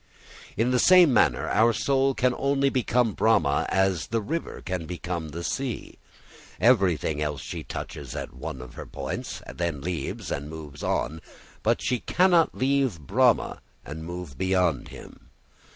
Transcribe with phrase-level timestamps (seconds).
[0.57, 5.29] In the same manner, our soul can only become Brahma as the river can become
[5.29, 5.99] the sea.
[6.59, 11.21] Everything else she touches at one of her points, then leaves and moves on,
[11.61, 15.29] but she never can leave Brahma and move beyond him.